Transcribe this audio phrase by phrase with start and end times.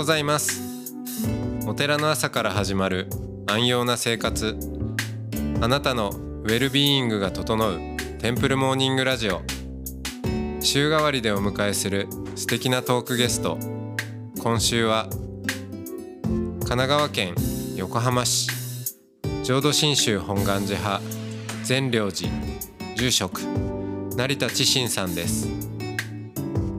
[0.00, 0.94] ございます。
[1.66, 3.10] お寺の朝から始まる
[3.46, 4.56] 安養な生活。
[5.60, 7.78] あなたのウェルビーイングが整う
[8.18, 9.42] テンプルモーニングラジオ。
[10.62, 13.58] 週替わりでお迎えする素敵なトークゲスト。
[14.42, 15.06] 今週は
[16.22, 17.34] 神奈川県
[17.76, 18.48] 横浜市。
[19.42, 21.02] 浄土真宗本願寺派。
[21.62, 22.30] 善良寺。
[22.96, 23.42] 住職。
[24.16, 25.50] 成田知信さんです。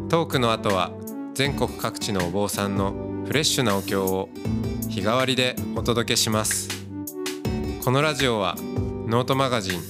[0.09, 0.91] トークの後は
[1.35, 4.27] 全国各地のお坊さんのフレッシュなお経を
[4.89, 6.67] 日替わりでお届けします。
[7.81, 8.57] このラジオは
[9.07, 9.81] ノートマガジン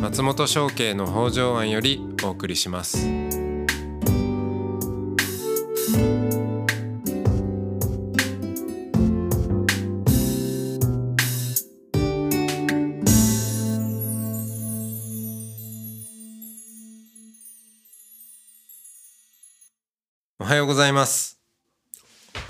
[0.00, 3.06] 松本商家の北条庵よりお送りします。
[20.38, 21.39] おはようございます、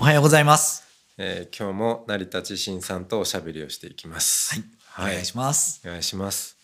[0.01, 0.83] おはようございます。
[1.19, 4.59] えー今日も成田知信さんとおしゃべりをしていきます。
[4.83, 5.79] はい、お願いします。
[5.85, 6.57] お願いします。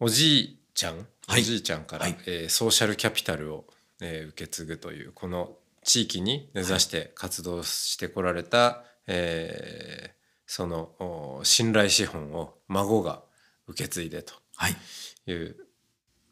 [0.00, 1.40] おじいちゃん、はい。
[1.40, 2.16] おじいちゃんから、はい。
[2.24, 3.66] えーソーシャルキャピタルを、
[4.00, 5.52] えー受け継ぐというこの
[5.84, 10.16] 地域に根ざして活動してこられた、えー
[10.46, 13.20] そのお信頼資本を孫が
[13.68, 14.76] 受け継いでとはい、
[15.26, 15.56] いう、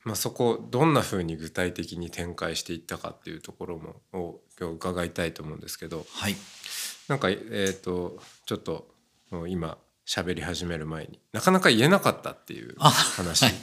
[0.04, 6.36] まあ、そこをどんなふうに具体的に展開していったかっていうところもを今日伺いたいと思うんですけどはい、
[7.08, 8.88] なんかえっ、とちょっと
[9.48, 13.54] 今喋り始める前になかなか言えなかったっていうあ話、はい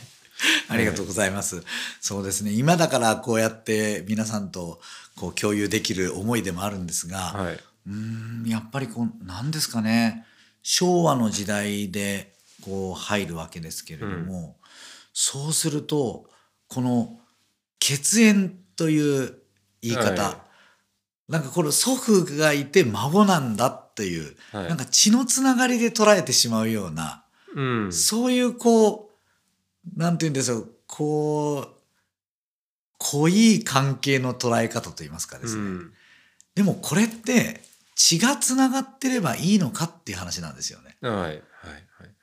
[0.70, 1.64] ありがとうございます。
[2.00, 2.52] そうですね。
[2.52, 4.82] 今だからこうやって皆さんと
[5.16, 10.26] こう共有できる思いでもあるんですが、はい、うーん、やっぱりこうなんですかね。
[10.64, 14.58] 昭和の時代でこう入るわけですけれども、
[15.14, 16.30] そうすると
[16.72, 17.20] この
[17.80, 19.36] 血縁という
[19.82, 20.38] 言い方、は
[21.28, 24.70] なんかこれ祖父がいて孫なんだっていう、はい。
[24.70, 29.12] なんか血のつながりで捉えてしまうような、うん、そういうこ
[29.98, 30.72] うなんて言うんでしょう。
[30.88, 31.76] こう
[33.00, 35.94] 濃い関係の捉え方といいますかですね、うん。
[36.56, 37.62] でもこれって
[37.96, 40.96] 血がつながってればいいのかっていう話なんですよね。
[41.02, 41.14] はい。
[41.14, 41.32] はい。
[41.32, 41.38] は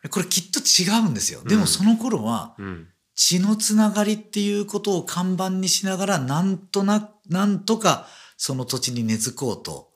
[0.05, 0.09] い。
[0.09, 1.43] これきっと違うんですよ。
[1.45, 2.89] でもその頃はうん
[3.21, 8.07] 血のつながりっていうことを看板にしながらなんとななんとか
[8.37, 9.91] その土地に根付こうと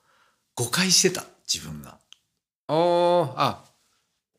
[0.57, 1.99] 誤解してた自分が。
[2.67, 3.65] おーあ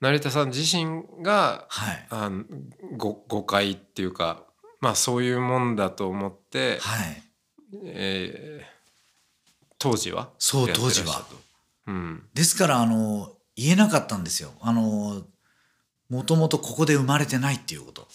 [0.01, 2.07] 成田さん自身がはい。
[2.09, 2.44] あの
[2.97, 4.44] ご誤解っていうか
[4.81, 7.23] まあそういうもんだと思って、はい。
[7.85, 8.73] えー
[9.79, 10.29] 当時は？
[10.39, 11.25] そう当時は。
[11.29, 11.35] と
[11.88, 12.23] うん。
[12.33, 14.51] ですからあの言えなかったんですよ。
[14.59, 15.23] あの
[16.09, 18.07] もともとここで生まれてないっていうこと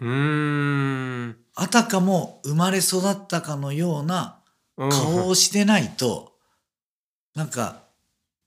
[0.00, 1.36] うーん。
[1.54, 4.42] あたかも生まれ育ったかのような
[4.76, 4.88] うん。
[4.90, 6.32] 顔をしてないと、
[7.34, 7.82] なんか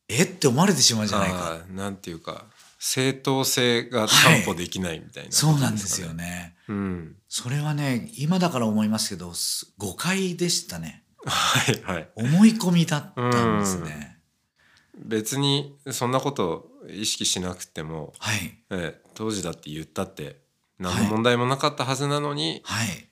[0.08, 1.60] えって思われてしまうじゃないか。
[1.70, 2.46] なんていうか
[2.80, 6.10] 正当性が担保できないみたいな、そうなんですよ。
[6.14, 6.56] ね。
[6.68, 11.04] うん、それはね今だから思いますけどす誤解でしたね。
[11.26, 12.10] はいはい。
[12.16, 14.18] 思い込みだったんですね。
[14.98, 18.58] 別にそんなこと意識しなくても、はい。
[18.70, 20.42] えー当時だって言ったって
[20.84, 23.10] 何の問題もなかったはずなのに、はい。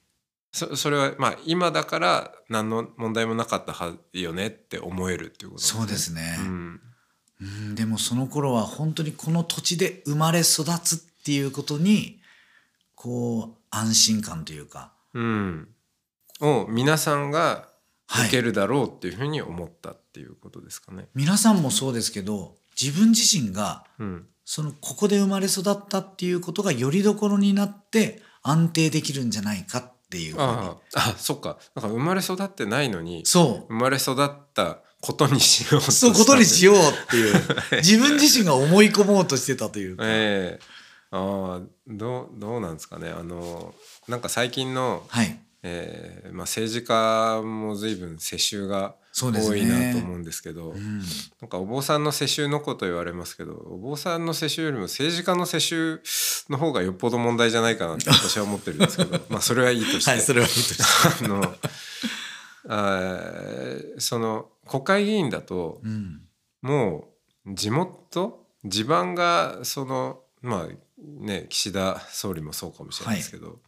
[0.52, 6.82] そそれはまあ今だから何の問題もなかったはよねって思えるっていうことそうですね、うん。
[7.42, 12.20] うん、でもその頃は本当にこの土地で生まれ育つっていうことに
[12.96, 15.70] こう安心感というか、うん、
[16.42, 17.70] を皆さんが
[18.08, 18.28] はい。
[18.28, 21.08] 受けるだろうっていうふうに思ったっていうことですかね。
[21.16, 30.43] 皆さんもそうですけど自分自身がうん、そのここで生まれ育ったっていうことがよりどころになって安定できるんじゃないかっていうふうに。
[30.43, 30.99] ああ。
[31.11, 31.58] あそっか。
[31.76, 35.91] なんか生まれ育ってないのにそ生まれ育ったことにしようとう。
[35.91, 36.76] そうことにしよう。
[36.76, 36.79] っ
[37.09, 37.35] ていう。
[37.82, 40.82] 自分自身が思い込もうとしてたというか、ええ。
[41.11, 43.09] ああどうどうなんですかね。
[43.09, 43.76] あの
[44.08, 50.99] なんか最近の、はいええまあ、政治家も随分世襲が多いなと思うんですけどうん、
[51.40, 56.02] なんかお坊さんの世襲のこと言われますけどお坊さんの世襲よりも政治家の世襲
[56.49, 60.84] の方がよっぽど問題じゃないかなって私は思ってるんですけど まあそれはいいとして、はいそれはいいとして。
[61.25, 61.55] あの
[62.67, 66.22] あーその国会議員だとうん。
[66.61, 67.09] も
[67.46, 73.59] う地元地盤がそのまあね岸田総理もそうかもしれないですけど、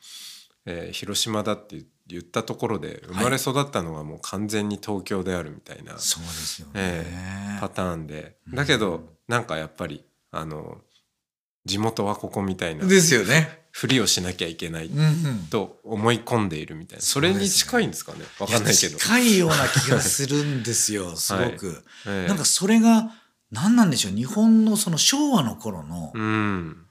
[0.66, 8.38] えー広島だって言ったところで生まれ育ったのがもう完全に東京であるみたいなそうですよね、えパターンで。
[8.54, 10.78] だけどなんかやっぱりあの
[11.66, 13.64] 地元はここみたいなですよね。
[13.72, 15.48] ふりをしなきゃいけないうんうん。
[15.50, 17.02] と思い込んでいるみたいな。
[17.04, 18.20] それに近いんですかね？
[18.40, 18.94] わかんないけど。
[18.94, 19.00] や。
[19.00, 22.28] 近いような気がするんですよ すごく、ええ。
[22.28, 23.12] なんかそれが
[23.50, 24.12] 何なんでしょう？
[24.16, 26.86] 日本のその昭和の頃のうん。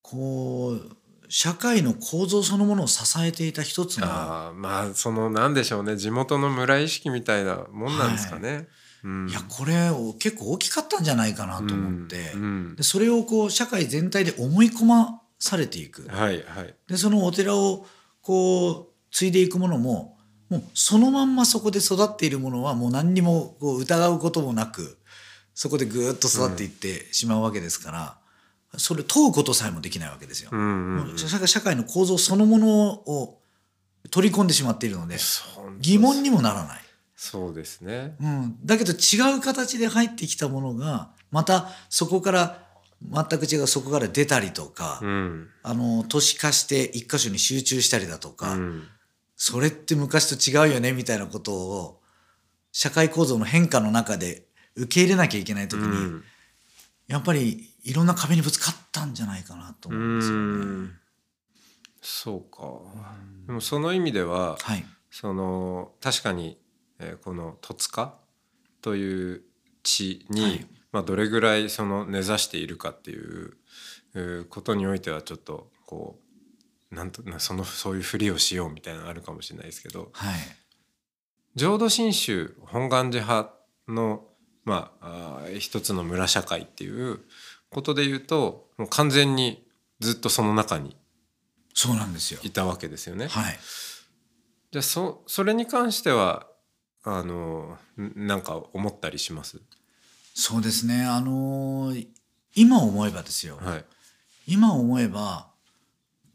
[0.00, 0.96] こう
[1.34, 5.96] 社会の構造そのものを支えていた一つのああまあそのなんでしょうね。
[5.96, 8.68] 地元の村意識みたいなもんなんですかね。
[9.02, 9.30] うん。
[9.30, 16.02] いやこれを結構大きかったんじゃないかなと思って、うんでそれをこう社会全体で思い込まされていく。
[16.02, 16.74] うんはいはい。
[16.86, 17.86] でそのお寺を
[18.20, 20.18] こう継いでいくものも
[20.50, 24.98] もうそのまんまそこで育っているものはもう何にもこう疑うこともなく
[25.54, 28.21] そこでぐーっと育っていってしまうわけですから、
[28.76, 30.50] それ問うことさえもできないわけですよ。
[31.46, 33.38] 社会の構造そのものを
[34.10, 35.16] 取り込んでしまっているので
[35.80, 36.80] 疑問にもならない。
[37.14, 38.16] そうですね。
[38.20, 42.62] うん、だけど違う形で入ってきたものがまたそこから
[43.00, 48.88] 全く違うそこから出たりとか、うんあの都市化して一箇所に集中したりだとか、うん
[49.34, 52.00] それって昔と違うよねみたいなことを
[52.70, 54.44] 社会構造の変化の中で
[54.76, 56.24] 受け入れなきゃいけない時に、うん
[57.08, 60.64] やっぱりいろんな壁にぶつかったんじゃないかなと思うんですようね。
[60.86, 60.98] ん。
[62.00, 62.62] そうか。
[63.46, 66.58] でもその意味でははい、その確かに、
[66.98, 68.14] えーこの戸塚
[68.80, 69.42] という
[69.82, 70.66] 地に、はい。
[70.92, 73.56] まあ、どれぐらいその根ざしているかっていう
[74.14, 76.18] えーことにおいてはちょっとこ
[76.90, 80.34] うなんとなそのそういうふりをしようみたいなのあるかもしれないですけどはい、
[81.54, 83.54] 浄土真宗本願寺派
[83.88, 84.24] の、
[84.64, 87.20] まあ、あー一つの村社会っていう
[87.72, 89.66] ことで言うともう完全に
[90.00, 90.96] ずっとその中に
[91.74, 92.40] そうなんですよ。
[92.42, 93.28] いたわけですよね。
[93.28, 93.58] はい、
[94.70, 96.46] じゃあそそれに関しては
[97.02, 99.60] あのんなんか思ったりします？
[100.34, 101.04] そうですね。
[101.04, 102.06] あのー
[102.54, 103.58] 今思えばですよ。
[103.62, 103.84] はい。
[104.46, 105.48] 今思えば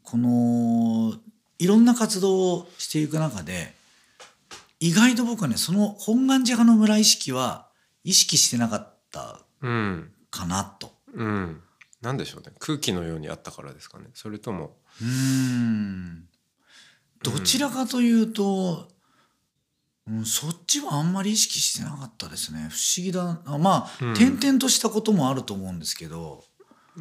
[0.02, 1.14] この
[1.60, 3.74] いろんな活動をしていく中で
[4.80, 7.68] 意外と僕はねその本願寺派の村意識は
[8.02, 10.10] 意識してなかったうん。
[10.30, 10.88] かなと。
[10.88, 10.94] うん。
[12.00, 12.52] なんでしょうね。
[12.58, 14.06] 空気のようにあったからですかね。
[14.14, 14.76] それとも。
[15.00, 16.28] うーん
[17.22, 18.88] どちらかというと、
[20.08, 26.44] うん、そっちはあんまり意識してなかったですね不思議だあまあ、うん転々としたこともあると思うんですけど、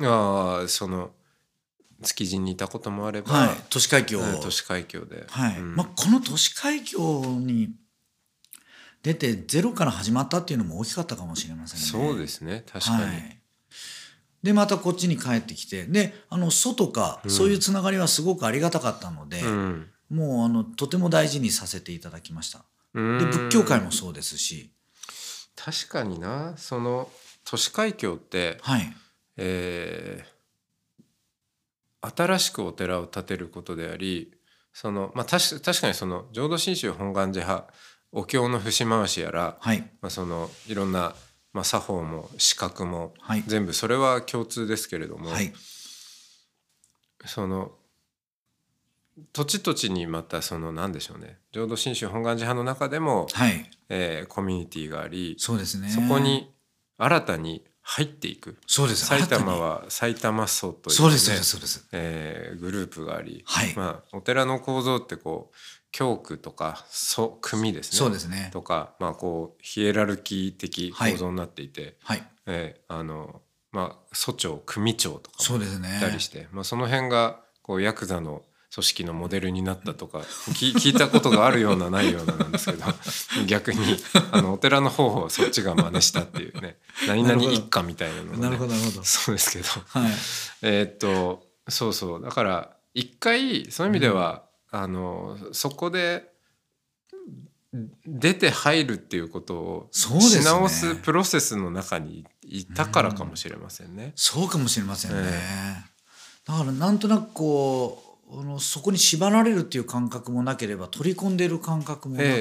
[0.01, 1.11] ああ、その
[2.03, 5.25] 築地にいたこともあれば、はい都市海峡、はい都市海峡で。
[5.29, 7.69] はいうんまあ、この都市海峡に
[9.03, 11.85] 出てゼロから始まったっていうのも大きかったかもしれませんね。
[11.85, 12.63] そうですね。
[12.71, 13.03] 確かに。
[13.03, 13.36] はい、
[14.47, 17.29] でまたこっちに帰ってきてであの祖とかうん。
[17.29, 19.89] そういうつながりはすごくありがたかったので、うん。
[20.09, 22.63] もうあのとても大事にさせていただきました。
[22.93, 23.19] うん。
[23.19, 24.71] で仏教界もそうですし、
[25.57, 26.53] 確かにな。
[26.55, 27.09] その
[27.43, 28.95] 都市海峡って、はい、
[29.35, 30.37] えー
[32.15, 34.31] 新しくお寺を建てることであり
[34.71, 37.67] その、まあ、確確かにその浄土真宗本願寺派
[38.13, 41.13] お経の節回しやら、はい、まあ、そのいろんな、
[41.57, 45.51] まあ、作法も資格もはい、全部それは共通ですけれども、はい、
[47.25, 47.71] その
[49.33, 51.39] 土地土地にまたその何でしょうね。
[51.51, 55.89] 浄土真宗本願寺派の中でも、はい、えーコミュニティがありそうですね。
[55.89, 56.53] そこに
[56.99, 58.57] 新たに入っていく。
[58.67, 59.07] そうです。
[59.07, 61.87] 埼玉新は埼玉荘という、そうです、そうです、そうです。
[61.91, 63.73] えーグループがあり、はい。
[63.75, 65.55] まあ、お寺の構造ってこう
[65.91, 68.49] 教区とか祖組ですねそうですね。
[68.53, 73.41] とか、まあ、こうヒエラルキー的構造になっていて、はい、えーあの
[73.71, 75.99] まあ、祖長組長とかもそうですねい。
[75.99, 82.83] たりして、まあ、その辺がこうヤクザの組織のモデルになったとか聞 聞いたことがあるようなないようななんですけど
[83.47, 83.97] 逆に
[84.31, 86.77] あのお寺の方をそっちが真似したっていうね
[87.07, 89.03] 何々一家みたいなのが、ね、なるほど、なるほど。
[89.03, 90.11] そうですけどはい、
[90.61, 96.31] えーっとそうそうだから一回そういう意味では、あのそこで
[98.05, 100.09] 出て入るっていうことをし
[100.43, 104.13] 直すプロセスの中にいたからかもしれませんね。
[104.15, 105.17] そうかもしれませんね。
[105.23, 105.97] え
[106.45, 112.39] だからなんとなくこうあのそこに縛られるっていう感覚もなければ取り込んでる感覚もなく、えええ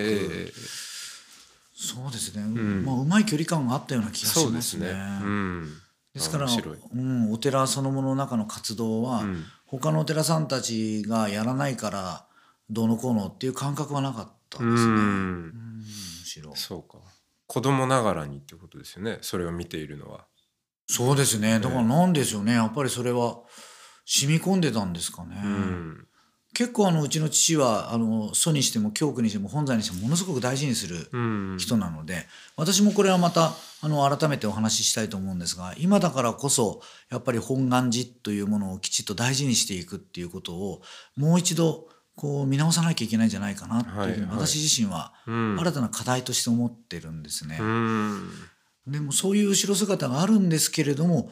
[0.49, 0.53] え
[1.79, 2.85] そうですね、ん。
[2.87, 4.87] まあ、うまい距離感があったような気がそうしますね。
[4.87, 5.01] ですね。
[5.23, 5.73] うん、
[6.15, 12.27] ですから、うん、お寺そのものの中の活動は、うん他のお寺さんたちがやらないから
[12.71, 14.93] どうのこうのっていう感覚はなかったうですね。
[14.93, 15.49] うん。
[15.49, 15.85] ん、む
[16.25, 16.55] しろ。
[16.55, 16.99] そうか。
[17.47, 19.19] 子供ながらにってことですよね。
[19.21, 20.27] それを見ているのは。
[20.89, 21.61] そうですね。
[21.61, 22.55] だからなんでしょうね。
[22.55, 23.41] やっぱりそれは
[24.05, 25.41] 染み込んでたんですかね。
[25.43, 26.06] うん
[26.57, 31.57] 結構あのうちの父はあの祖にしても教区にしても本山にしてもものすごく大事にするうん。
[31.59, 40.81] 人なので、私もこれはまたあの改めてお話ししたいと思うんですが今だからこそやっぱり本願寺というものをきちっと大事にしていくっていうことを
[41.15, 45.57] もう一度こう見直さなきゃいけないんじゃないかなっていうふうに私自身はうん。
[45.61, 47.59] 新たな課題として思ってるんですね。
[47.61, 48.31] うん。
[48.87, 51.31] でもそういう後ろ姿があるんですけれども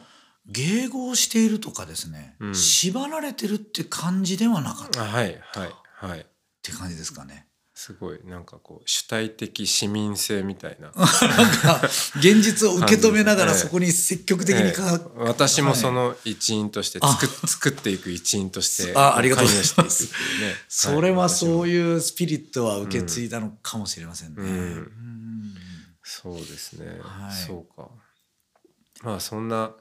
[0.50, 2.54] 迎合しているとかですね、うん。
[2.54, 5.04] 縛られてるって感じではなかった。
[5.04, 5.70] っはいはい
[6.06, 6.26] はい。
[6.62, 7.46] て感じですかね。
[7.76, 10.92] すごいなんかこう主体的市民性みたいな。
[12.16, 15.24] 現実を受け止めながらそこに積極的にか、ええ。
[15.24, 20.04] 私もその一員として作,、作っていく一員としてあありがとうございます。
[20.04, 20.10] ね。
[20.68, 24.36] それはそうういうスピリットは受け継いだのかもしれませんね。
[24.36, 24.46] うん。
[24.46, 25.54] うん。
[26.04, 27.32] そうですね、はい。
[27.32, 27.88] そうか。
[29.02, 29.72] まあそんな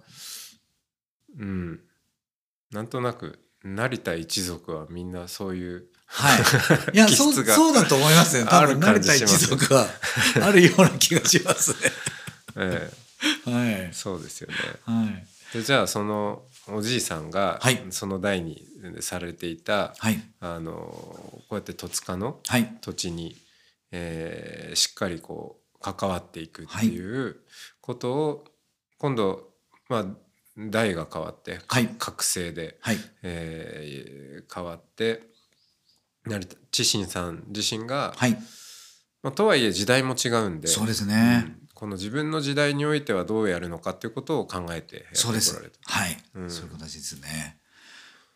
[1.37, 1.79] うん
[2.71, 6.41] なんとなく成田一族はみんなそういうはい。
[6.93, 8.45] いや、そう、そうだと思いますよ。
[8.45, 9.87] 多分、成田一族は
[10.43, 11.77] あるような気がしますね。
[12.57, 12.91] え
[13.45, 13.91] はいえ。
[13.93, 15.27] そうですよねはい。
[15.53, 18.67] でじゃあそのおじいさんがはいその代に
[19.01, 20.21] されていた、はい。
[20.39, 22.77] あのこうやって戸塚のはい。
[22.81, 23.35] 土地に、
[23.91, 27.37] えーしっかりこう関わっていくっていう
[27.81, 28.45] ことを、
[28.97, 29.53] 今度
[29.89, 30.05] まあ
[30.57, 32.97] 代が変わって、はい覚醒で、はい。
[33.23, 35.23] えー変わって
[36.25, 38.37] 成田知心さん自身が、はい。
[39.23, 41.43] まあ、とはいえ時代も違うんでそうですね。
[41.47, 45.79] うんこの自分の時代においてはどうやるのかっていうことを考えてやってこそうですられた。。
[45.81, 47.57] はい、うんそういう形ですね。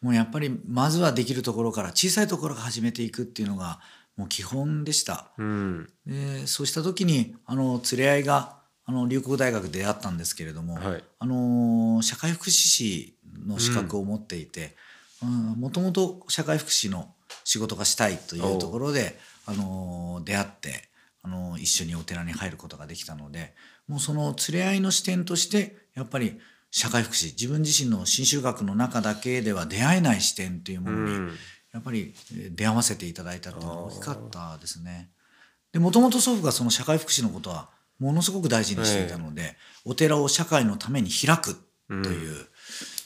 [0.02, 3.80] もうやっぱりまずはできるところから小さいところから始めていくっていうのが
[4.18, 5.32] もう基本でした。
[5.38, 8.57] うんでそうした時にあの連れ合いが
[8.88, 11.04] あの龍谷大学で出会ったんですけれども、はい。
[11.20, 14.76] あの社会福祉士の資格を持っていて
[15.22, 17.14] もともと社会福祉の
[17.44, 20.90] 仕事がしたいというところで、あの出会って、
[21.22, 23.54] あの一緒にお寺に入ることができたので
[23.88, 26.40] もうその連れ合いの視点としてやっぱり
[26.72, 31.32] 社会福祉自分自身の新宗学の中だけでは出会えない視点というもうのに、ん。
[31.74, 35.10] やっぱりえー出会わせていただいたっていうのが大きかったですね。
[35.74, 41.56] でもともと祖父がその社会福祉のことはものすごく大事にしていたので、お寺を社会のために開く
[41.88, 42.46] という、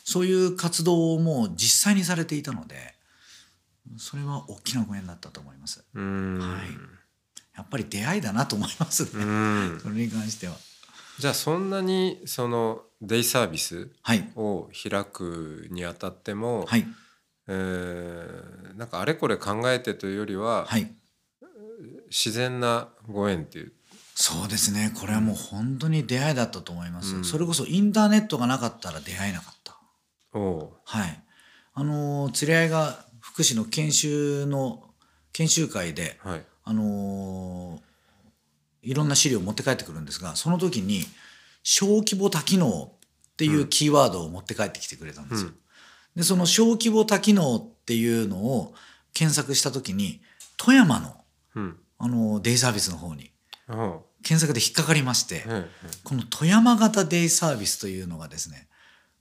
[0.04, 2.96] そういう活動をもう実際にされていたので
[3.98, 5.84] それは大きなご縁だったと思います。
[5.94, 6.40] うん。
[6.40, 6.68] はい。
[7.56, 9.80] やっぱり出会いだなと思いますね、うん。
[9.82, 10.56] それに関しては。
[11.20, 14.32] じゃあそんなにそのデイサービスはい。
[14.36, 16.88] を開くにあたっても、はい。
[17.48, 20.92] えーなんかあれこれ考えてというよりは、はい。
[22.10, 23.74] 自然なご縁っていう
[24.16, 24.94] そうですね。
[25.00, 27.26] これはもう本当に出会いだったと思います、うん。
[27.26, 29.78] それこそインターネットがなかったら出会えなかった。
[30.86, 31.24] はい。
[31.74, 34.84] あのー連れ合いが福祉の研修の
[35.34, 36.46] 研修会ではい。
[36.64, 37.92] あのー
[38.84, 41.06] いろんな資料を持って帰ってくるんですがその時に
[41.62, 45.50] 小規模多機能っていうキーワードを持って帰ってきてくれたんですよ。
[45.50, 45.56] うん。
[46.16, 48.74] でその小規模多機能っていうのを
[49.14, 50.22] 検索した時に
[50.58, 51.16] 富山の、
[51.56, 51.78] うん。
[51.98, 53.32] あのーデイサービスの方に
[53.68, 55.66] 検索で引っかかりまして、うん
[56.04, 58.68] この富山型デイサービスというのがですね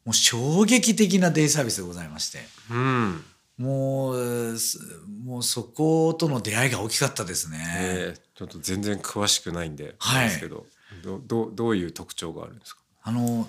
[0.05, 2.39] もう衝撃的なデイサービスでございまして
[2.71, 3.25] うん。
[3.59, 4.79] もうす
[5.25, 7.59] もうそことの出会いが大きかったですね。
[7.79, 10.29] えーちょっと全然詳しくないんで、はい。
[10.29, 10.65] ですけど
[11.05, 12.81] どどどういう特徴があるんですか？
[13.03, 13.47] あの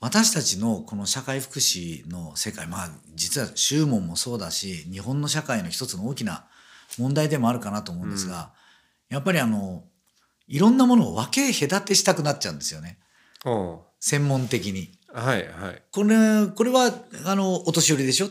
[0.00, 6.46] 私たちのこの社会福祉の世界まあ実は宗門もそうだし日本の社会の一つの大きな
[6.98, 8.50] 問題でもあるかなと思うんですが、
[9.08, 9.84] やっぱりあの
[10.46, 12.98] いろんなものを分け隔てしたくなっちゃうんですよね。
[14.00, 14.98] 専門的に。
[15.12, 15.82] はいはい。
[15.92, 16.92] これこれは
[17.24, 18.28] あのお年寄りでしょ？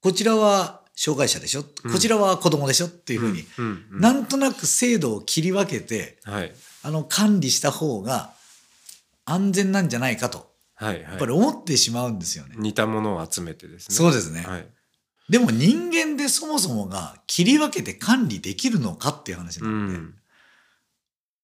[0.00, 2.86] こちらは障害者でしょ、こちらは子供でしょ？
[2.86, 6.52] っていうふうに、うんうんなんとなく制度を切り分けてはい。
[6.82, 8.32] あの管理した方が
[9.24, 10.50] 安全なんじゃないかと。
[10.74, 12.54] はいやっぱりはい思ってしまうんですよね。
[12.56, 13.94] 似たものを集めてですね。
[13.94, 14.66] そうですね、はい
[15.30, 20.14] でも人間でそもそもが切り分けて管理できるのかっていう話なので、ん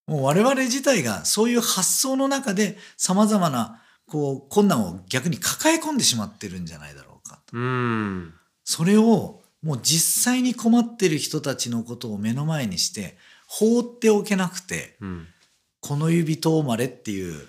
[0.08, 7.56] もう我々自体がそういう発想の中でさまざまなこう困難を逆に抱え込んでしまってるんじゃないだろうかと。
[7.56, 13.16] うんそれをもう実際に困ってる人たちのことを目の前にして
[13.46, 15.28] 放っておけなくてうん
[15.80, 17.48] 「この指とまれ」っていう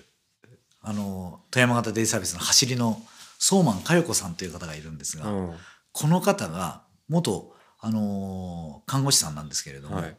[0.82, 3.02] あの富山型デイサービスの走りの
[3.40, 5.24] 相馬佳代子さんという方がいるんですが、
[5.92, 10.16] この方が元、あのー看護師さんなんですけれども、はい。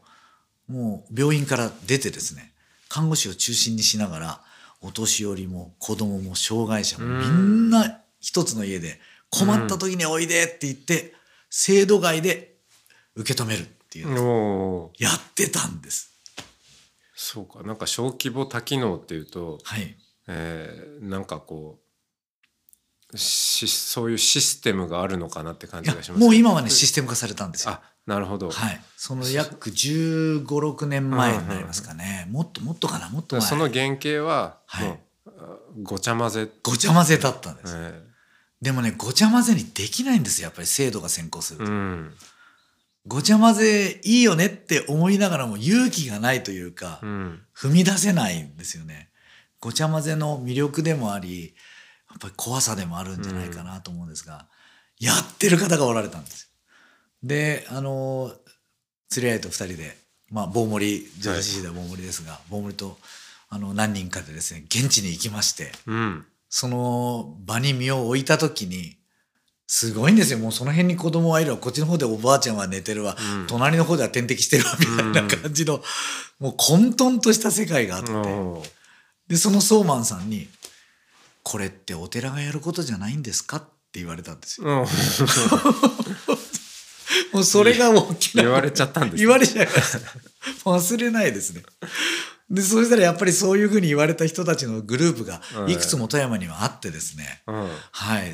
[0.68, 2.54] もう病院から出てですね
[2.88, 4.42] 看護師を中心にしながら
[4.82, 7.20] お年寄りも子供も障害者もうん。
[7.20, 9.00] みんな一つの家で
[9.32, 11.14] 困った時においでって言って
[11.50, 12.56] 制度外で
[13.16, 16.14] 受け止めるっていうやってたんです。
[17.16, 17.64] そうか。
[17.64, 19.98] なんか小規模多機能っていうと、はい。
[20.28, 21.89] えーなんかこう
[23.16, 27.74] しそういうシステムがあるのかなって感じがしますもう今はねシステム化されたんですよ。
[27.74, 28.82] あなるほど、はい。
[28.98, 32.28] その約15、6年前になりますかね。
[32.32, 33.46] もっともっとかなもっと前。
[33.46, 35.00] その原型ははい
[35.84, 37.76] ごちゃ混ぜ、ごちゃ混ぜだったんです。
[37.78, 38.02] え
[38.62, 41.66] でもねごちゃ混ぜにできないんですよやっぱり制度が先行すると。
[41.66, 42.14] ーうん
[43.08, 49.10] ごちゃ混ぜいいよねって思いながらも勇気がないというか、うん踏み出せないんですよね。
[49.60, 51.54] ごちゃ混ぜの魅力でもあり、
[52.10, 54.48] やっぱり怖さでもあるんじゃないかなと思うんですが、
[55.00, 56.48] やってる方がおられたんですよ。
[57.24, 58.34] で、あの、
[59.10, 59.98] 釣り合いと二人で、
[60.30, 62.98] まあ、棒盛り、女子市では棒盛りですが、棒盛りと、
[63.50, 68.98] あの、何人かでですね、現地に行きまして、うんその場に身を置いた時に、
[69.68, 70.40] すごいんですよ。
[70.40, 71.58] もうその辺に子供はいるわ。
[71.58, 73.16] こっちの方でおばあちゃんは寝てるわ。
[73.40, 74.76] うん隣の方では点滴してるわ。
[74.80, 75.84] みたいな感じの、
[76.40, 78.12] もう混沌とした世界があって。
[79.28, 80.50] で、そのソーマンさんに、
[81.44, 84.68] これってお寺がやることじゃないんですかって言われたんですよ。
[84.68, 84.86] うん
[87.34, 88.44] もうそれが大きな。
[88.44, 90.00] 言われちゃったんですね言われちゃいました。
[90.70, 91.64] 忘れないですね。
[92.50, 97.44] で、そしたらやっぱりそういうふうに言われた人たちのグループがうんいくつも富山にはあってですね。
[97.48, 98.34] うんはい。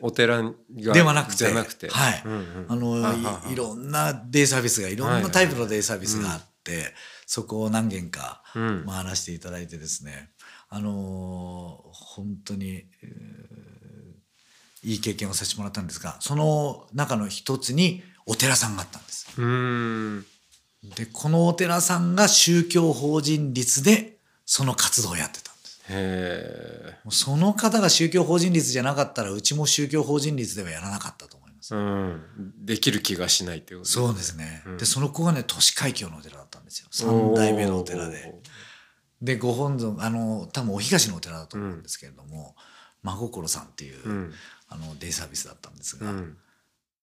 [0.00, 0.52] お寺が
[0.92, 6.94] ではなくてくてはいうんうんあの、ははいいろんなデイサービスが、いろんなタイプのデイサービスがあって、
[7.26, 10.30] そこを何軒かうん回らせていただいてですね、
[10.68, 11.83] あのー
[12.16, 13.34] 本当に、えー
[14.84, 19.28] いい経験をさせてもらったんですが、その中の一つにお寺さんがあったんです。
[19.38, 19.44] うー
[20.18, 20.26] ん
[20.94, 25.80] で、このお寺さんが宗教法人率でその活動をやってたんです。
[25.88, 31.74] へもうその方が宗教法人率じゃなかったら、うちも宗教法人率ではやらなかったと思います。
[31.74, 32.22] えうん
[32.66, 34.62] できる気がしないっていうことそうですね。
[34.66, 36.88] うんで、その子がね、都市海峡のお寺だったんですよ。
[36.90, 38.34] 三代目のお寺で。
[39.22, 42.54] で、ご本尊、あの、多分お東のお寺だと思うんですけれども、
[43.02, 44.32] 真心さんっていう、うん。
[44.68, 46.36] あの、デイサービスだったんですが、うん。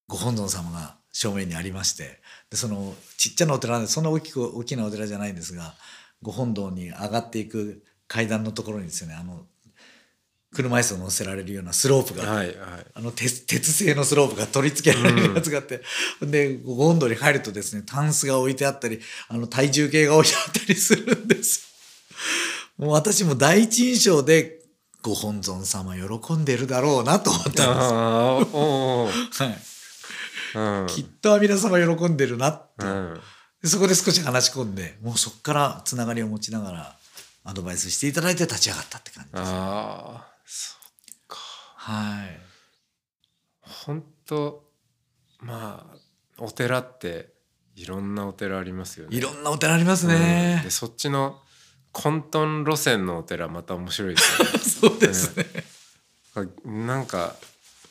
[0.07, 5.73] ご本尊様が正面にありまして、で、その、ちっちゃなお寺なんで、そんな大きく、大きなお寺じゃないんですが、
[6.21, 9.45] ご本堂に上がっていく階段のところにですね、あの、
[10.53, 12.55] 車椅子を乗せられるようなスロープがはいはい。
[12.93, 15.81] あの鉄鉄製のスロープが取り付けられるやつがあって、
[16.21, 21.70] で、ご本堂に入るとですね、タンスが置いてあったり、あの、体重計が置いてあったりするんですよ。
[22.81, 24.59] もう私も第一印象で、
[25.03, 27.53] ご本尊様喜んでるだろうなと思ったん
[29.53, 30.95] です。
[30.95, 32.67] きっと皆様喜んでるなと。
[32.79, 33.21] うん
[33.61, 36.95] でそこで少し話し込んで、もうそこからつながりを持ちながら、
[37.43, 39.43] アドバイスしていただいて立ち上がったって感じです。
[39.45, 40.79] ああそっ
[41.27, 41.37] か
[41.75, 42.39] はい。
[43.61, 44.63] 本当
[45.39, 45.97] まあ
[46.39, 47.33] お寺って
[47.75, 50.71] いろんなお寺ありますよねいろんなお寺ありますうんねで。
[50.71, 51.39] そっちの
[51.91, 54.59] 混沌路線のお寺また面白いですよね
[54.91, 55.45] そうですね。
[56.65, 57.35] なんか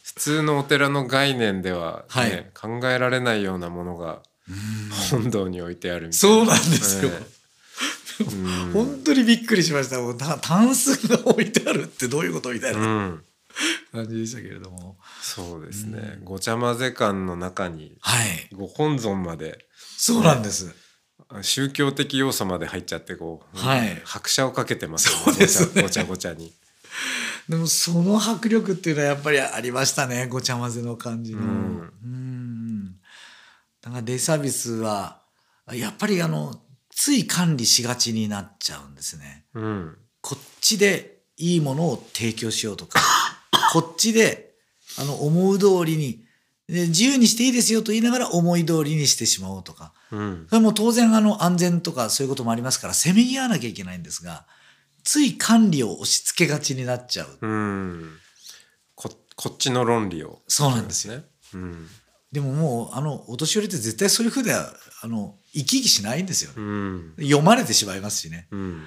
[0.02, 4.22] 普通のお寺の概念では、ねはい考えられないようなものが
[5.10, 7.10] 本堂に置いてあるみたいそうなんですよ。
[7.12, 7.40] ええ
[8.20, 9.98] うん本当にびっくりしました。
[9.98, 13.22] もうたタンスが置いてあるってどういうことみたいうなん
[13.92, 14.98] 感じでしたけれども。
[15.22, 18.48] そうですね、ごちゃ混ぜ感の中にはい。
[18.52, 20.74] ご本尊までそうなんです。
[21.42, 26.52] 宗教的要素まで入っちゃってこう、はい拍車をかけてますよそうですねごちゃごちゃに。
[27.48, 30.26] でもその迫力っていうのはやっぱりありましたね。
[30.26, 31.40] ごちゃ混ぜの感じの。
[31.40, 32.94] ううんん。
[33.80, 35.22] だからデイサービスは、
[35.72, 36.54] やっぱりあの、
[36.90, 39.46] つい管理しがちになっちゃうんですね。
[39.54, 43.00] うんこっちでいいものを提供しようとか、
[43.72, 44.54] こっちで、
[44.98, 46.24] あの、思う通りに、で
[46.70, 49.92] 自由にしていいですよと言いながら思い通りにしてしまおうとか。
[50.12, 54.46] うんそれも当然あの安全とかそういうこともありますから、せめぎ合わなきゃいけないんですが、
[55.02, 57.38] つい管理を押し付けがちになっちゃう。
[57.40, 58.18] うん
[58.94, 61.16] ここっちの論理をそうなんですよ。
[61.16, 61.24] ね。
[61.54, 61.88] うん
[62.32, 66.60] でももう、あの、お年寄りって絶対そういうふうでは、あの、生き生きしないんですよう。
[66.60, 68.46] ん読まれてしまいますしね。
[68.52, 68.82] うん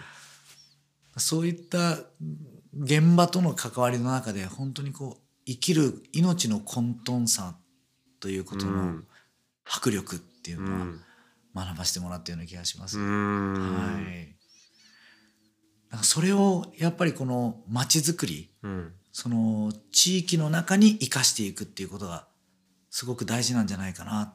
[1.18, 2.00] そういった
[2.76, 7.56] 現場との関わりの中で、本当にこう、生きる命の混沌さ
[8.24, 9.08] ということのうん
[9.66, 11.00] 迫力っていううのはん
[11.54, 12.98] 学ばせてもらったような気がします。
[12.98, 14.36] うんはい。
[15.90, 22.28] だからそれをやっぱりこの街づくり、うんその地域の中に生かしていくっていうことが
[22.90, 24.34] すごく大事なんじゃないかな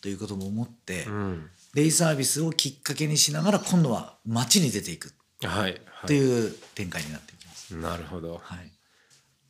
[0.00, 7.76] ということも思って、うんデイサービスをきっかけにしながら今度は街に出ていくはいとはいいう展開になっていきます。
[7.76, 8.40] なるほど。
[8.42, 8.72] はい。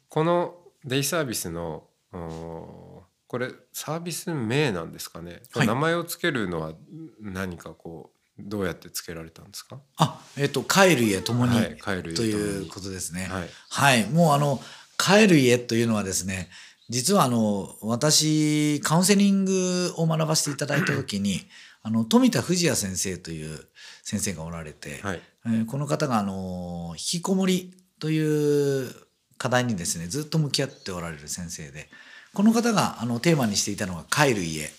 [0.09, 2.86] このデイサービスのお
[3.29, 5.67] これサービス名なんですかね、はい。
[5.67, 6.75] 名前をつけるのは
[7.21, 9.81] 何かこうどうやってつけられたんですか？
[9.97, 13.27] あえっ、と帰る家ともに、はい帰る家ということですね。
[13.31, 13.49] はい。
[13.71, 14.61] はい、もうあの
[14.99, 16.49] 帰る家というのはですね
[16.89, 21.41] 実はあの私カウンセリングを学ばせていただいた時に
[21.83, 23.59] あの富田藤也先生という
[24.03, 25.23] 先生がおられて、はい。
[25.47, 28.93] えーこの方があの引きこもりという
[29.39, 31.89] 課題にですねずっと向き合っておられる先生で
[32.37, 34.70] この方があのテーマにしていたのが「帰る家」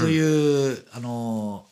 [0.00, 1.66] という、あの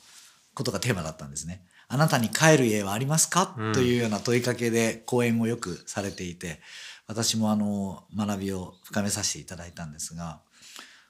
[0.53, 1.65] ことがテーマだったんですね。
[1.89, 3.73] あなたに帰る家はありますか、うん。
[3.73, 6.61] というような問いかけで講演をよくされていて
[7.07, 10.41] 私もあの学びを深めさせていただいたんですが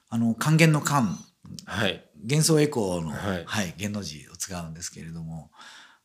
[0.09, 1.19] あの還元の還
[1.65, 2.05] はい。
[2.23, 5.51] 幻想エコーの、ははいい元の字を使うんですけれども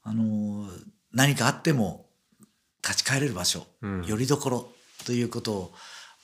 [0.03, 0.69] あの
[1.13, 2.07] 何かあっても
[2.83, 4.05] 立ち返れる場所、うん。
[4.05, 4.73] よりどころ
[5.05, 5.75] ということを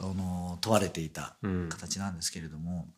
[0.02, 1.68] あの問われていたうん。
[1.68, 2.88] 形なんですけれども、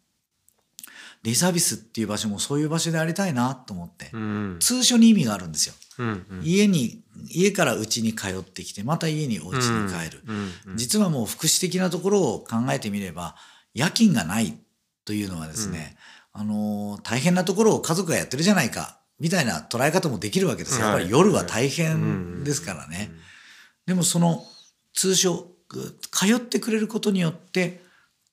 [1.23, 4.57] デイサービスっていう場所もそういう場所でありたいなと思って、うん。
[4.61, 5.75] 通所に意味があるんですよ。
[5.99, 6.40] うんうん。
[6.43, 10.37] 家に家から家に通ってきてまた家にお家に帰る、うん
[10.67, 13.37] うん実はもう福祉的なところを考えてみれば
[13.75, 14.59] 夜勤がない
[15.05, 15.97] というのはですね、
[16.33, 20.87] あのー大変なところを家族がやってるじゃないかみたいな捉え方もできるわけですよ。
[20.87, 23.12] やっぱり夜は大変ですからね。
[23.87, 24.45] でもその
[24.95, 25.54] 通所
[26.11, 27.81] 通ってくれることによって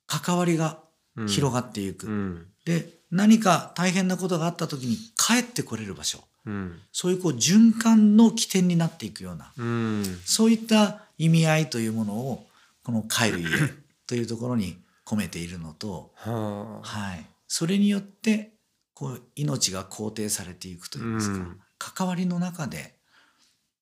[0.06, 0.78] 関わりが
[1.26, 2.06] 広がっていく。
[2.06, 2.46] うん。
[2.64, 6.20] で何か大変なことがあった時に帰ってこれる場所。
[6.46, 6.80] うん。
[6.92, 9.52] そういうこう循環の起点になっていくような。
[9.56, 10.20] うん。
[10.24, 12.46] そういった意味合いというものを
[12.84, 13.48] この「帰る家
[14.06, 18.52] 」というところに込めているのと、はい、それによって
[18.94, 21.60] こう命が肯定されていくといいますか、うん。
[21.78, 22.94] 関わりの中で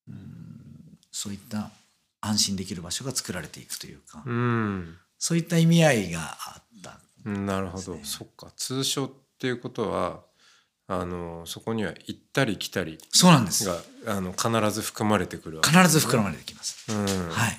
[0.09, 1.71] うんそういった
[2.21, 4.97] 安心できる場所が作られていくというか、うん。
[5.19, 6.99] そういった意味合いがあった。
[7.25, 8.51] うんなるほど、そっか。
[8.57, 10.21] 通所っていうことは
[10.87, 13.65] あのそこには行ったり来たりそうなんです。
[13.65, 16.93] があの必ず含まれてくるわけ必ず膨らまれてきます。
[16.93, 17.29] うん。
[17.31, 17.59] はい。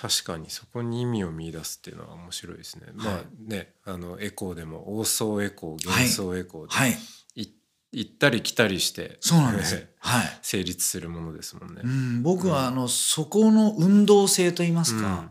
[0.00, 2.86] 確かにそこに意味を見出すっていうのは面白いですね。
[2.94, 6.96] まあはいねあのエコーでも妄想エコー幻想エコーで、はい。
[7.34, 7.48] い
[7.92, 9.80] 行ったり来たりしてそうなんですよ。
[10.00, 10.38] はい。
[10.42, 11.80] 成立するものですもんね。
[11.82, 15.30] うん、僕はあのそこの運動性といいますか、うん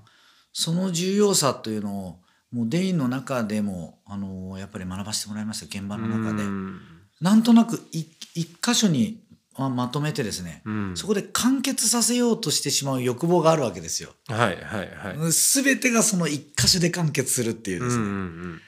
[0.60, 2.20] その重要さというのを
[2.52, 6.82] もうデインの中でもあのやっぱり学ばせてもらいました現場の中で、うん
[7.22, 9.24] なんとなくい一箇所に
[9.56, 14.10] ままとめてですね、うんそこで完結させようとしてしまう欲望があるわけですよ。
[14.28, 15.32] はいはいはい。
[15.32, 18.04] 全てがその一箇所で完結するっていうですね。
[18.04, 18.62] うんうん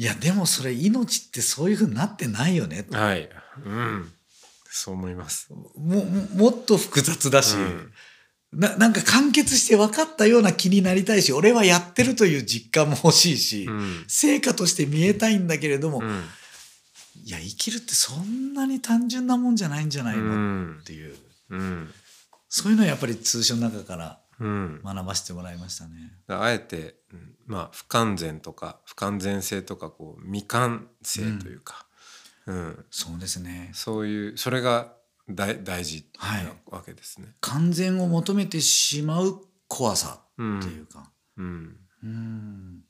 [0.00, 2.86] いやでもそれ命ってそういうふうになってないよね。
[2.88, 3.28] うん、はい、
[3.62, 4.10] うん、
[4.64, 5.52] そう思います。
[5.52, 7.92] もももっと複雑だし、うん。
[8.50, 14.04] ななんか完結して分かったような気になりたいし俺はやってるという実感も欲しいし、うん。
[14.08, 16.24] 成果として見えたいんだけれども、うん。
[17.22, 20.78] いや生きるってそんなに単純なもんじゃないんじゃないうの、ん。
[20.80, 21.14] っていう。
[21.50, 21.90] うん。
[22.48, 26.12] そういうのはやっぱり通所の中からうん学ばせてもらいましたね。
[26.28, 31.86] あえて、うんまあ不完全とか不完全性とかこう未完成というか、
[32.46, 32.84] うん。
[32.90, 33.70] そうですね。
[33.74, 34.92] そういうそれが
[35.28, 36.44] 大大事はい。
[36.44, 37.28] なわけですね。
[37.40, 40.60] 完全を求めてしまう怖さうん。
[40.60, 41.76] っていうか、うん。
[42.02, 42.80] うん。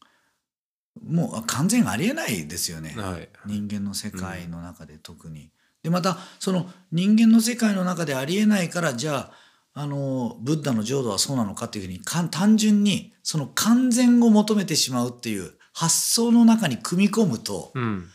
[1.02, 2.94] もうあ完全ありえないですよね。
[2.96, 3.28] はい。
[3.46, 5.50] 人間の世界の中で特に。
[5.82, 9.32] でまたその人間の世界の中でありえないからじゃあ
[9.72, 18.08] あのブッダの浄土はそうなのかっていうふうに単純にその完全を求めてしまうっていう発想の中に組み込むとうん。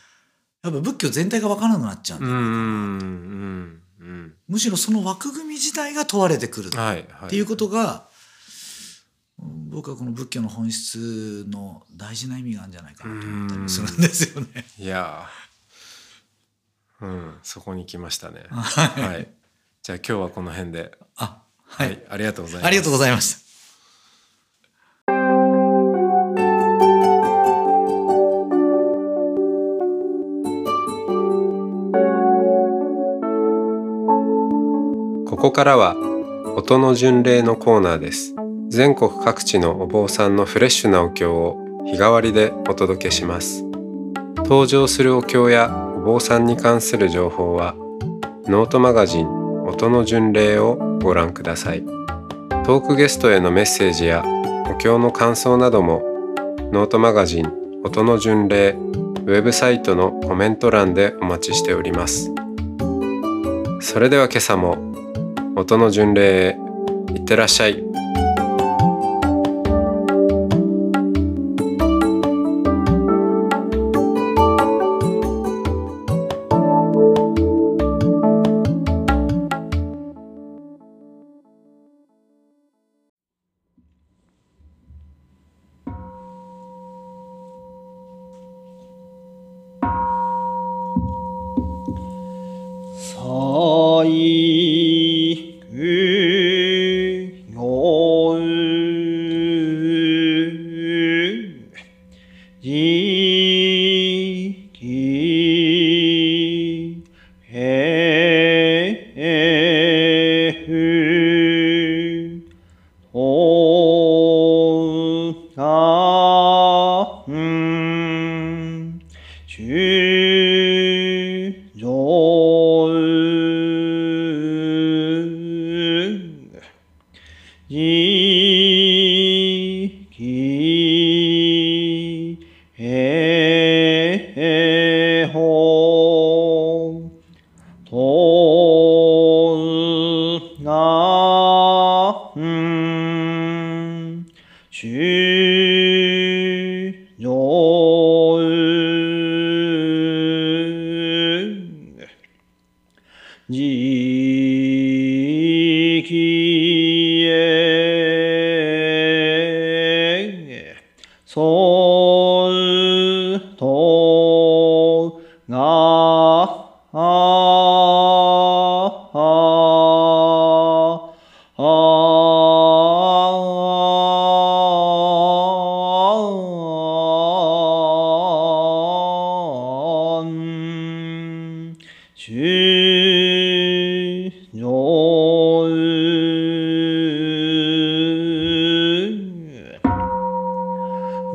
[0.64, 2.28] やっぱ仏教全体が分からなくなっちゃうんだ
[4.48, 7.30] むしろその枠組み自体が問われてくるっはいはい。
[7.30, 8.08] ていうことが、
[9.38, 14.66] 僕はこの仏教の本質の大事な意味があるんじゃないかなと思ったりするんですよね。
[14.80, 17.06] いやー。
[17.06, 17.34] うん。
[17.44, 18.46] そこに来ましたね。
[18.50, 19.04] はい。
[19.04, 19.28] はい。
[19.84, 20.98] じゃあ今日はこの辺で。
[21.18, 22.68] あは、はいい、ありがとうございます。
[22.68, 23.46] ありがとうございました。
[35.36, 35.96] ここからは
[36.56, 38.34] 音の巡礼のコーナーです
[38.70, 43.64] 全国各地のお坊さんのフレッシュなお経を日替わりでお届けします
[44.38, 47.76] 登場するお経やお坊さんに関する情報は
[48.48, 49.28] ノートマガジン
[49.66, 51.84] 音の巡礼をご覧ください。
[52.66, 54.24] トークゲストへのメッセージや
[54.68, 56.02] お経の感想なども
[56.72, 62.34] ノートマガジン音の巡礼ウェブサイトのコメント欄でお待ちしております。
[63.82, 64.78] それでは今朝も
[65.56, 66.58] 音の巡礼へ
[67.14, 67.84] いってらっしゃい。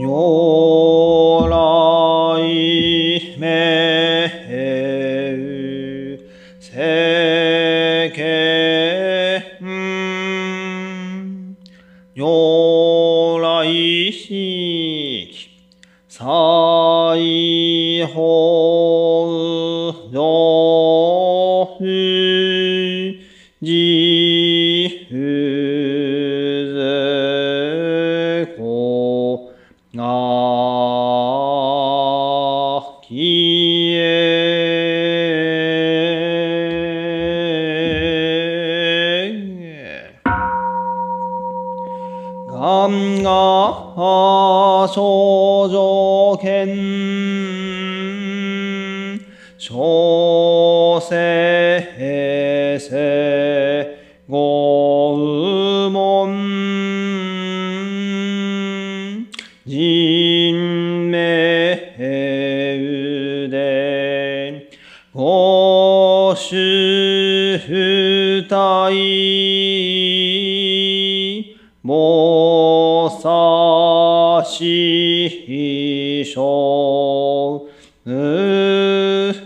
[0.01, 0.60] 牛。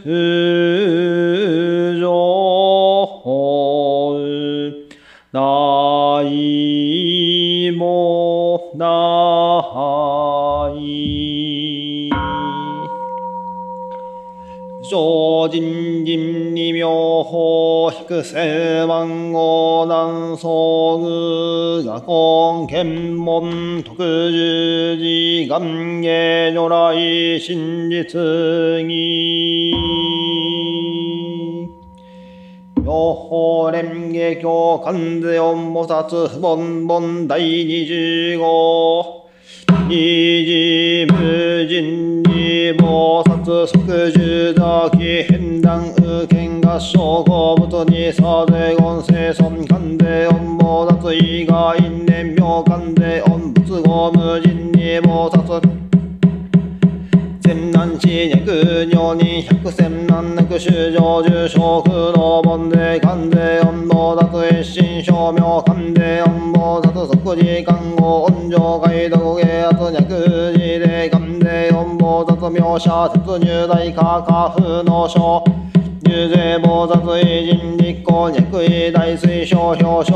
[0.04, 0.10] じ
[34.84, 38.03] 観世音菩薩本本第二十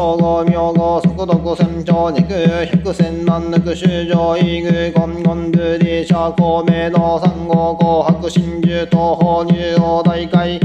[0.09, 2.23] 表称号名号速読船長肉
[2.83, 10.59] 百千万抜修上異具根根ルリ社公明道三号紅白真珠東方入王大会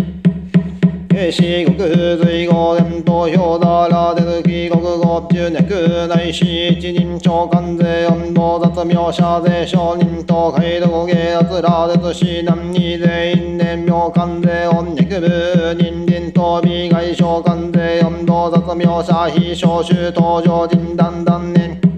[1.23, 21.92] 平四国随後伝投票だら出る記国語中脈内視一人長官税音菩薩名社税商人と海道芸圧ら出し南に全員年名官税音脈部人人と美外商官税音菩薩名社非召集登場人団断年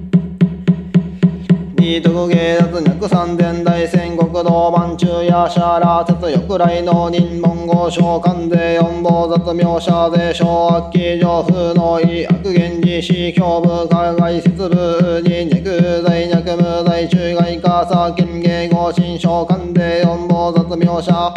[1.86, 21.32] 二徳芸達脈三千大戦国道万中やしゃら節翼来の人文語召喚税四坊雑名者税小悪鬼上風の異悪源氏死胸部海外節部に脈在脈無罪中外化さ県芸合心召喚で四坊雑名者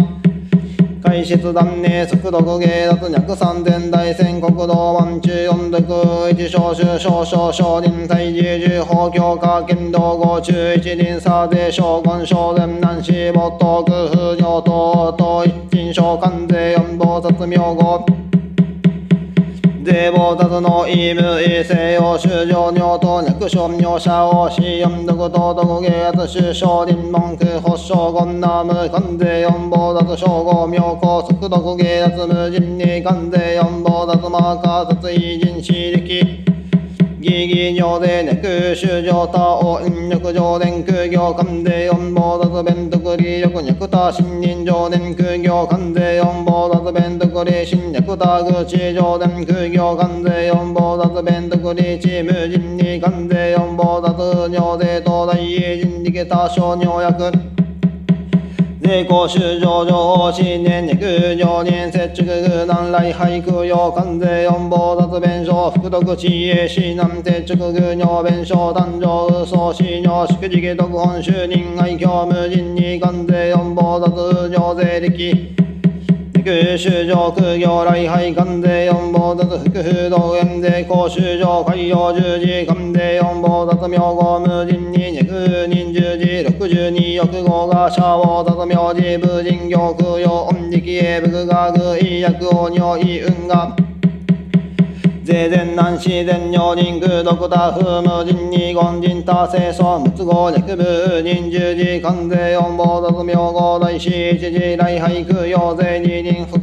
[1.09, 18.05] 開出断念速読芸脱脈三千大戦国道万中四読一小衆少々少林大寺十法教科剣道五中一輪差税将軍少年南市没頭空風尿等等一金召喚税四菩薩名号
[19.88, 36.58] デボタズの意無異性を修上尿と略称尿者を死四読と独芸圧首相林文句発将軍ナム関税四坊雑称号妙高速独芸圧無人に関税四坊雑マーカー殺意人私力
[37.20, 55.35] ギギ上でネク修上他を引力上電空行関税四坊雑弁徳利力脈他新人上電空行関税四坊雑弁徳利新脈他口上電空行関税四坊雑弁徳利チ無人に関税四坊雑尿税東大
[55.76, 57.67] 人力他小尿薬
[58.81, 75.67] 税公修上上新年肉上年接触空南来俳句用関税四坊雑弁償福徳知恵市南接触具尿弁償誕生嘘死尿祝辞徳本就任愛嬌無人に関税四坊雑尿税力
[76.42, 93.88] 空修上空行来廃関税四棒立つ福風道園税公修上海洋十字官税四棒立つ名号無人に二空人十字六十二欲号がシャオ雑名字無人行空用音力へ仏が具医薬王尿意運が
[95.29, 106.59] 税前南市前女人空ドクター風無人二言人多清楚無都合略部人十字関税四坊雑名号大師一時来俳句用税二人服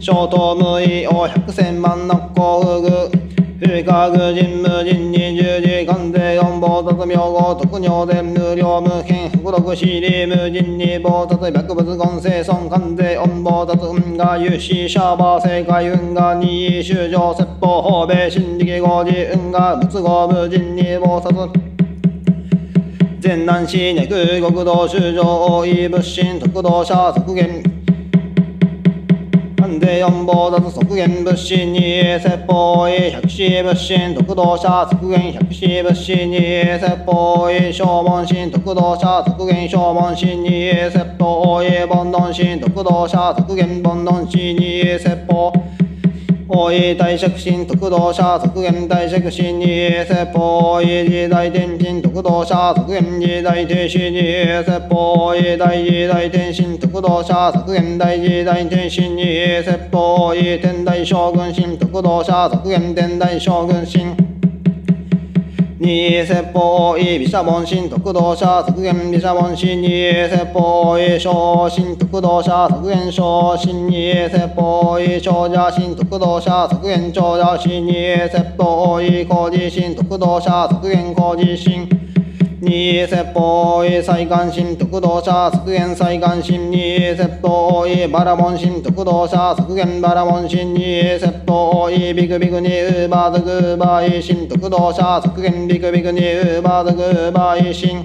[0.00, 3.19] 小東無意王百千万の幸福。
[3.60, 21.34] 不可具人無人に十字関税四坊雑名号特尿伝無料無変福禄死理無人に坊雑百物言生損関税音坊雑運が有志シャーバー正解運が二位修上説法法米新力合事運が仏合無人に坊殺
[23.20, 27.79] 全南市ネク国道修上大井仏心特道者削減
[29.70, 45.52] 関税四坊雑削減物心に説法医百死物心特道者削減百死物心に説法医小門心特道者削減小門心に説法医煩悩心特道者削減凡論心に説法
[46.50, 49.66] 法医大釈心特道者即現大釈心に
[50.04, 54.20] 説法医時代天心特道者即現時代停止に
[54.64, 59.22] 説法医大時代天心特道者即現大時代天心に
[59.62, 64.29] 説法医天大将軍心特道者即現天大将軍心
[65.82, 65.88] 二
[66.26, 81.88] 説法医毘沙門心徳道者削減毘沙門心二説法医小神徳道者削減小心二説法医長者心徳道者削減長者心二説法医工事心徳道者削減工事心
[82.60, 98.04] に説法へ再関心特道者削減再関心に説法へバラモン心特道者削減バラモン心に説法へビクビクにウーバーズグーバーへ心特道者削減ビクビクにウーバーズグーバーへ心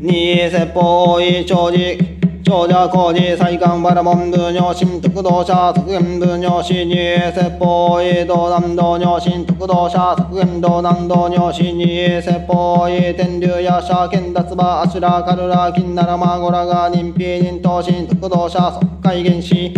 [0.00, 19.72] に説法へ長寿長者工事再官バラモン部尿心特道者削減部尿死二説法医道南道尿心特道者削減道南道尿死二説法医天竜や社剣脱馬アシュラカルラ金ならマゴラが人否人頭心特道者即海原始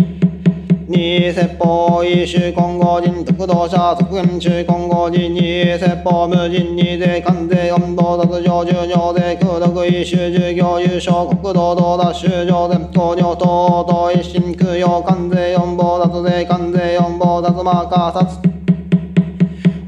[0.89, 18.39] 二説法医衆混合人特道者即減衆混合人二説法無人二税関税温度脱上重尿税空毒医衆従業優勝国道道脱修上前公尿等等一心空用関税四坊脱税関税四坊脱マーカー殺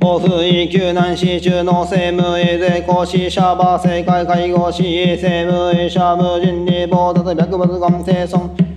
[0.02, 4.84] オフ位救難士中の政務医税公士シャーバー正解介護士
[5.16, 8.68] 政務医者無人に棒脱白物言生損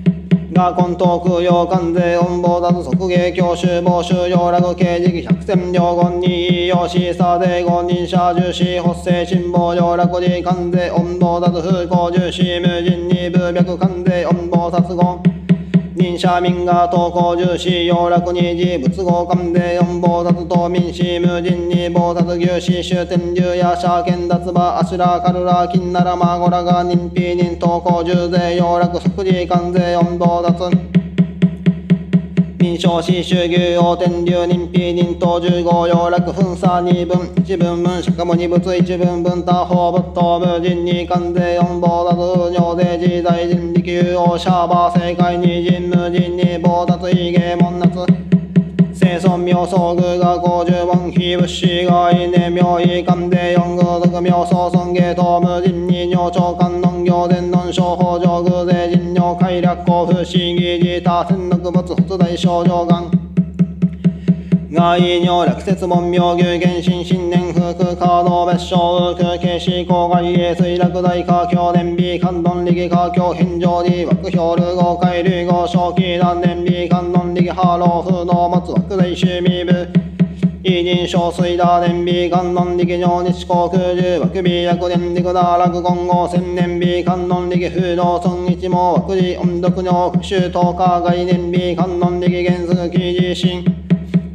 [0.52, 15.31] が根東空用関税音坊脱即芸教習防収用楽刑事百戦両言に用しさで五人者重視発生辛抱用楽寺関税音坊脱風光重視無人に部脈関税音坊殺言
[16.22, 31.01] 人社民が投稿重視要楽に事仏合関税四坊脱島民氏無人に坊脱牛市終点流や社権脱馬アシュラカルラ金ならマゴラが人否人投稿重税要楽即時関税四坊脱
[32.72, 37.28] 民臨床死主牛王天竜人皮人等十五要楽分差二分。
[37.44, 48.06] 一分分しかも二物一分分他方仏頭無人に関税四棒達尿税自在人力有王シャーバー正解二人無人に棒達異芸門夏
[48.94, 63.10] 生存妙相具が五十万非物資外年妙意関税四偶族妙相尊芸等無人に尿長官農業伝論商法上偶税人尿快楽交付市議自他戦力物発大症状がん。
[64.72, 80.11] 外尿落雪門妙牛原神新年風空カード別称空景視郊外衛水落大華僑年美観音力華僑返上に枠表流合海流合正気断年美観音力ハロー風の松枠大趣味部。
[80.64, 93.64] イ人小水打年美観音力上日航空十枠美薬年力打落金剛千年美観音力風道村一毛枠寺音読尿復習10日外年美観音力原則記事新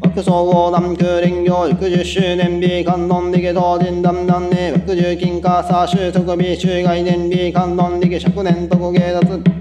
[0.02, 9.57] 枠総合南空林業60周年日観音力同人団団年枠十金貨差収束日中外年日観音力灼年特芸脱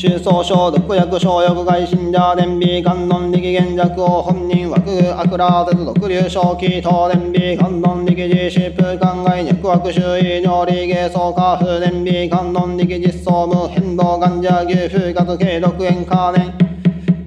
[0.00, 16.50] 収総省毒薬商薬外信者伝美観音力現弱を本人枠悪ら絶毒流正気等伝美観音力実施風間外脈枠周囲尿理芸総化風伝美観音力実装無変動患者牛風活継続炎化年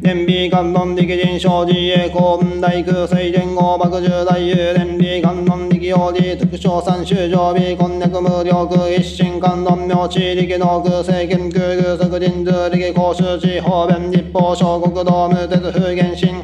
[0.02, 16.42] 伝美観音力人生自衛公文大空水前後爆重大有伝美観音力用事特賞三種常備こんにゃく無料空一心観音明地力の空政権空空即人数力公衆地方便立法小国道無鉄風原神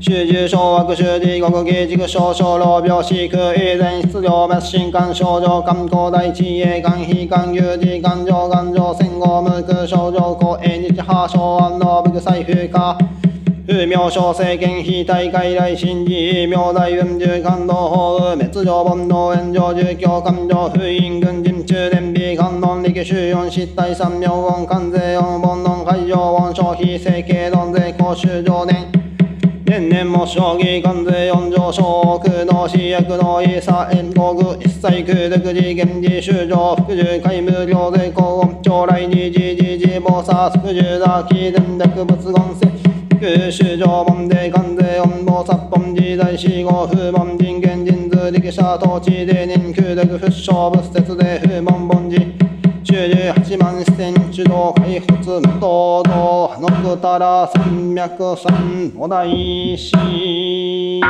[0.00, 12.98] 集中小枠集地国技軸小小老病死空以前出量滅心肝症状肝高大地営肝非肝有事肝上肝上戦後無空症状高永日破傷安の部財風化。
[13.68, 28.90] 風明小政権非大会来新寺明大雲重感動法雨滅上煩悩炎上住教感情封印軍人中伝美観音力収四失態三明言関税音煩悩海上音消費整形論税公衆上年
[29.66, 42.77] 年々も将棋関税四条小空の死薬の遺差円国一切空独自現時修上副従海無料税高音将来二次二次暴殺副従打気電力物言性
[43.20, 52.16] 九州上門で関税温度殺本時代四号風門人間人数力者統治で年空独不祥物説で風門本時
[52.84, 59.28] 98万四千主導開発無道道のくたら三脈三お大
[59.76, 61.00] 師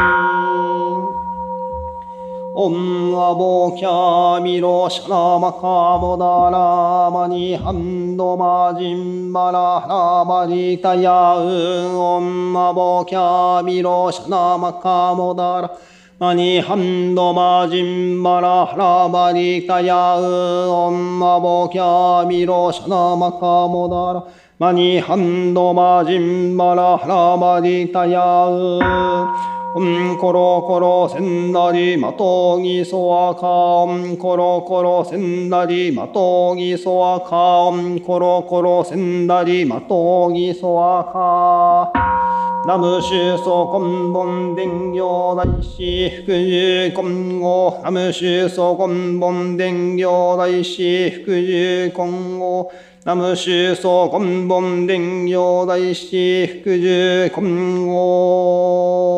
[2.61, 11.47] オンアボキャミロシャラマカボダラマニハンドマジンバラハラマリタヤウ
[11.95, 15.79] オンアボキャミロシャラマカボダラ
[16.19, 24.27] マニハンドマジンバラハラバリタヤウオンマボキャミロシャナマカモダラ
[24.59, 42.19] マニハンドマジンバラハラバリタヤウコロコロセンダリマトギソワカオンコロコロセンダリマトギソワカオンコロコロセンダリマトギソワカ
[42.67, 47.81] ナムシュソコンボンデンギョダイシフクジューコンゴ。
[47.85, 52.73] ナムシュソコンボンデンギョーダイシフクジーコンゴ。
[53.05, 59.18] ナムシソコンボンデンギョダイシフクジューコンゴ。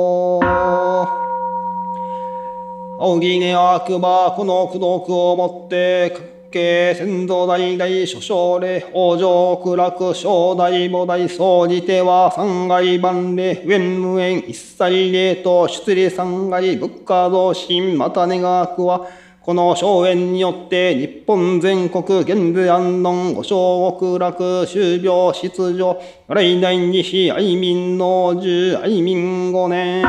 [3.02, 6.14] 青木根悪魔この功徳をもって
[6.52, 19.08] 家先祖代々諸将礼往生苦楽正代母大総じては三害万礼縁無縁一切礼と出利三害物価増進また願わくは
[19.40, 30.04] この荘園によって日本全国現在安穏五小極楽終病失状来代に非愛民の十愛民五年。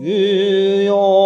[0.00, 1.20] 最重。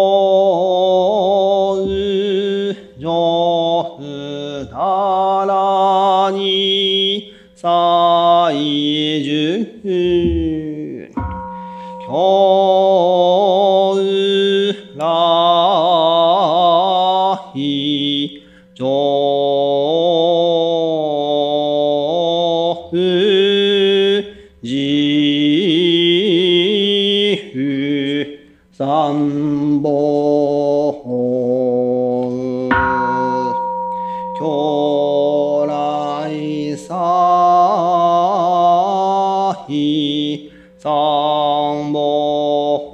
[39.65, 42.91] さひさんぼ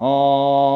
[0.00, 0.75] あ